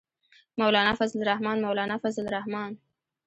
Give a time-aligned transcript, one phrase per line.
[0.57, 2.77] مولانا فضل الرحمن، مولانا فضل الرحمن.